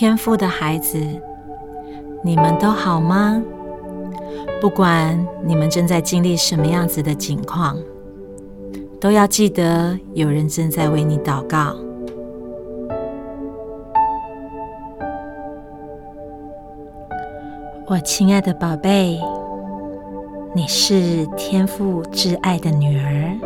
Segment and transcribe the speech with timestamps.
[0.00, 0.96] 天父的孩子，
[2.22, 3.42] 你们都好吗？
[4.60, 7.76] 不管你们正在经历什么样子的境况，
[9.00, 11.74] 都要记得有人正在为你祷告。
[17.88, 19.20] 我亲爱的宝贝，
[20.54, 23.36] 你是天父挚爱的女儿。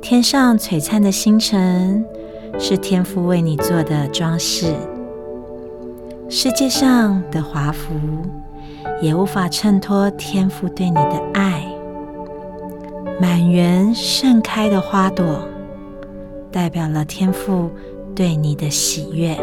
[0.00, 2.02] 天上璀璨的星辰。
[2.58, 4.74] 是天父为你做的装饰，
[6.28, 7.94] 世界上的华服
[9.00, 11.64] 也无法衬托天父对你的爱。
[13.20, 15.48] 满园盛开的花朵，
[16.50, 17.70] 代表了天父
[18.14, 19.36] 对你的喜悦。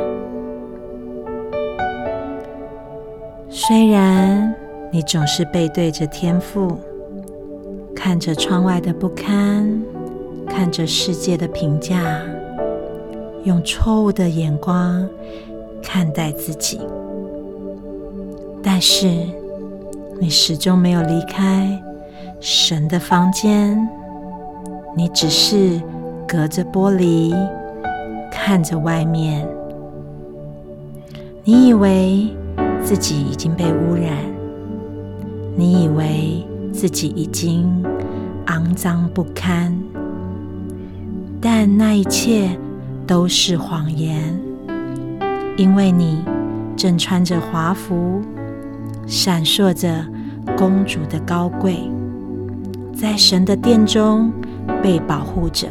[3.50, 4.54] 虽然
[4.92, 6.78] 你总是背对着天父，
[7.96, 9.82] 看着窗外的不堪，
[10.48, 12.22] 看着世界的评价。
[13.46, 15.08] 用错误的眼光
[15.82, 16.80] 看待自己，
[18.64, 19.08] 但是
[20.20, 21.80] 你始终没有离开
[22.40, 23.78] 神的房间，
[24.98, 25.80] 你只是
[26.28, 27.36] 隔着玻璃
[28.32, 29.48] 看着外面。
[31.44, 32.28] 你以为
[32.84, 34.18] 自己已经被污染，
[35.56, 37.84] 你以为自己已经
[38.48, 39.78] 肮脏不堪，
[41.40, 42.50] 但那一切。
[43.08, 44.36] 都是谎言，
[45.58, 46.24] 因为你
[46.76, 48.22] 正穿着华服，
[49.06, 50.04] 闪烁着
[50.58, 51.80] 公主的高贵，
[52.96, 54.32] 在神的殿中
[54.82, 55.68] 被保护着，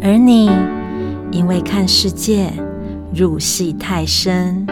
[0.00, 0.50] 而你
[1.30, 2.50] 因为看世界
[3.14, 4.66] 入戏太深，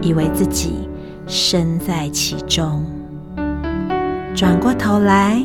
[0.00, 0.88] 以为自己
[1.26, 2.86] 身在其中，
[4.34, 5.44] 转过头来，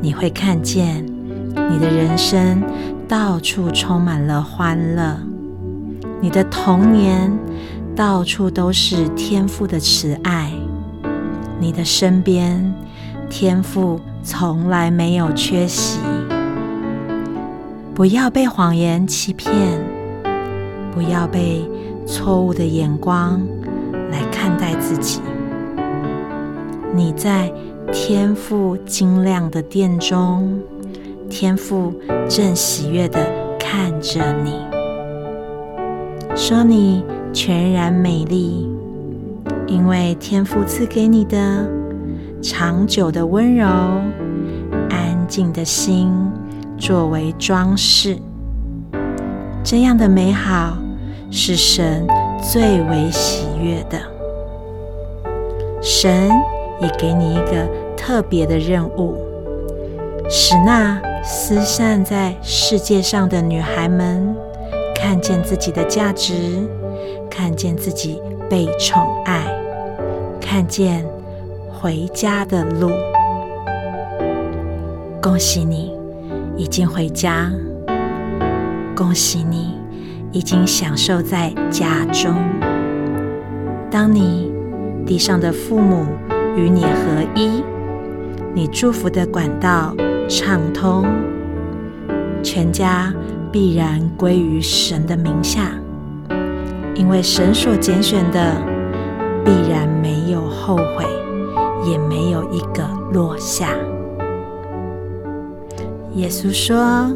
[0.00, 1.04] 你会看见
[1.52, 2.62] 你的人生。
[3.06, 5.18] 到处充满了欢乐，
[6.20, 7.30] 你的童年
[7.94, 10.50] 到处都是天赋的慈爱，
[11.60, 12.74] 你的身边
[13.28, 16.00] 天赋从来没有缺席。
[17.94, 19.52] 不要被谎言欺骗，
[20.94, 21.62] 不要被
[22.06, 23.40] 错误的眼光
[24.10, 25.20] 来看待自己。
[26.94, 27.52] 你在
[27.92, 30.58] 天赋晶亮的殿中。
[31.36, 31.92] 天父
[32.28, 33.18] 正喜悦的
[33.58, 34.52] 看着你，
[36.36, 38.70] 说你全然美丽，
[39.66, 41.68] 因为天父赐给你的
[42.40, 43.66] 长久的温柔、
[44.88, 46.08] 安静的心
[46.78, 48.16] 作为装饰，
[49.64, 50.78] 这样的美好
[51.32, 52.06] 是神
[52.40, 53.98] 最为喜悦的。
[55.82, 56.30] 神
[56.80, 59.16] 也给你一个特别的任务，
[60.30, 60.96] 使那。
[61.26, 64.36] 四散在世界上的女孩们，
[64.94, 66.34] 看见自己的价值，
[67.30, 68.20] 看见自己
[68.50, 69.42] 被宠爱，
[70.38, 71.02] 看见
[71.72, 72.90] 回家的路。
[75.22, 75.96] 恭喜你
[76.58, 77.50] 已经回家，
[78.94, 79.78] 恭喜你
[80.30, 82.34] 已经享受在家中。
[83.90, 84.52] 当你
[85.06, 86.04] 地上的父母
[86.54, 86.90] 与你合
[87.34, 87.62] 一，
[88.52, 89.94] 你祝福的管道。
[90.28, 91.04] 畅通，
[92.42, 93.12] 全家
[93.52, 95.72] 必然归于神的名下，
[96.94, 98.56] 因为神所拣选的
[99.44, 101.04] 必然没有后悔，
[101.88, 103.68] 也没有一个落下。
[106.14, 107.10] 耶稣说：“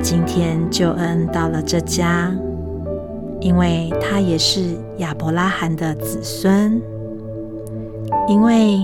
[0.00, 2.30] 今天救恩到了这家，
[3.40, 4.60] 因为他也是
[4.98, 6.80] 亚伯拉罕的子孙，
[8.28, 8.80] 因为。”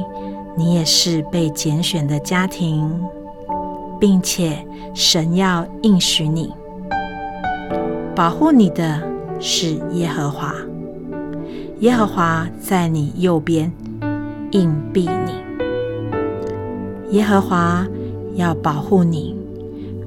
[0.54, 2.88] 你也是被拣选的家庭，
[3.98, 4.64] 并且
[4.94, 6.52] 神要应许你，
[8.14, 9.00] 保护你的
[9.40, 10.54] 是耶和华。
[11.80, 13.72] 耶和华在你右边
[14.50, 15.32] 硬币你，
[17.16, 17.86] 耶和华
[18.34, 19.34] 要保护你，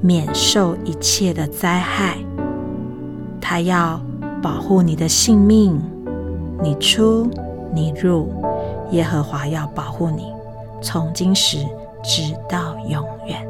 [0.00, 2.16] 免受一切的灾害。
[3.40, 4.00] 他要
[4.40, 5.80] 保护你的性命，
[6.62, 7.28] 你出
[7.74, 8.32] 你入，
[8.92, 10.35] 耶和华要保护你。
[10.82, 11.58] 从今时
[12.02, 13.46] 直到永远。